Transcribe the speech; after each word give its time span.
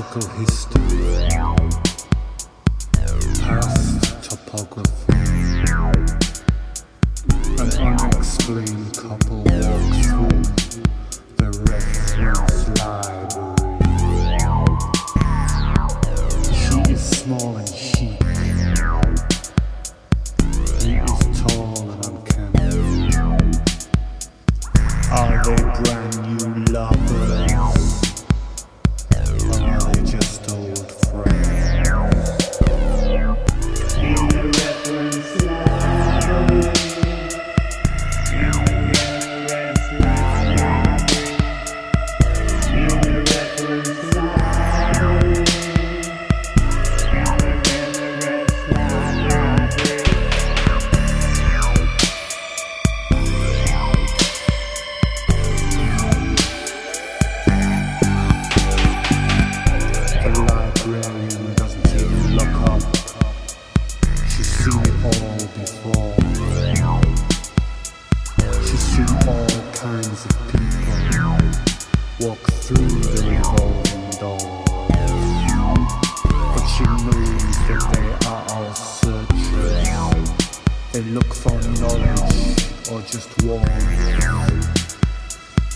Geographical 0.00 0.28
history, 0.40 1.28
past 3.38 4.30
topography. 4.30 5.12
An 7.58 7.68
unexplained 8.00 8.96
couple 8.96 9.38
walk 9.44 9.84
through 10.00 10.40
the 11.36 11.48
reference 11.68 12.60
library. 12.80 13.60
She 16.54 16.76
is 16.92 17.02
small 17.18 17.50
and 17.58 17.68
chic. 17.68 18.22
He 20.80 20.90
is 20.96 21.18
tall 21.42 21.76
and 21.90 22.00
uncanny. 22.06 22.70
Are 25.12 25.36
they 25.44 25.60
brand 25.82 26.14
new 26.38 26.72
lovers? 26.72 27.69
Or 82.90 83.00
just 83.02 83.30
warmth. 83.44 83.68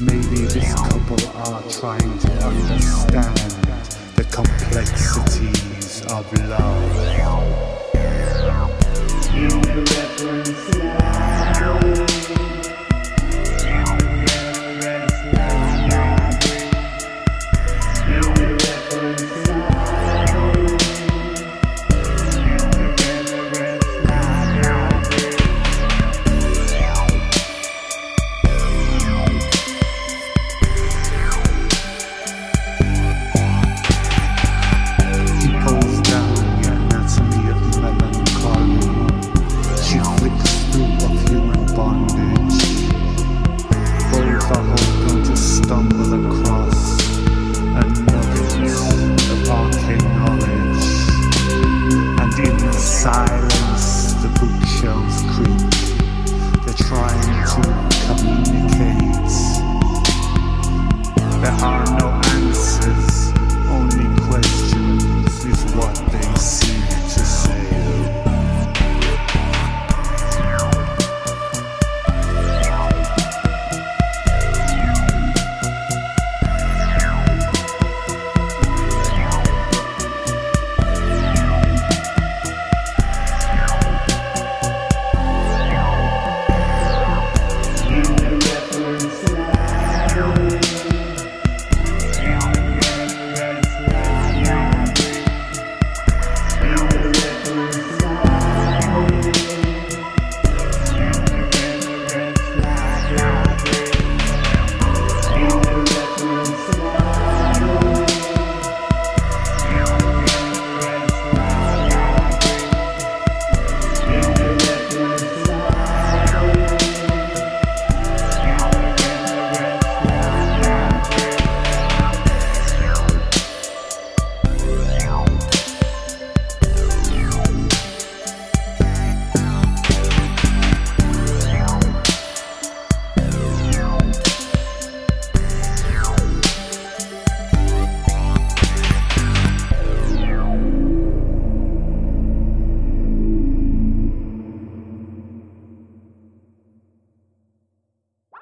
Maybe 0.00 0.46
this 0.46 0.74
couple 0.74 1.28
are 1.36 1.62
trying 1.70 2.18
to 2.18 2.32
understand 2.44 3.36
the 4.16 4.24
complexities 4.30 6.02
of 6.06 6.32
love. 6.48 7.04